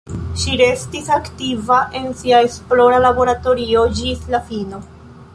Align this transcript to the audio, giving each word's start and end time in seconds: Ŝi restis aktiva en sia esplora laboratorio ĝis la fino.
Ŝi 0.43 0.53
restis 0.59 1.09
aktiva 1.17 1.77
en 1.99 2.07
sia 2.21 2.39
esplora 2.47 3.01
laboratorio 3.03 3.83
ĝis 3.99 4.25
la 4.37 4.41
fino. 4.49 4.81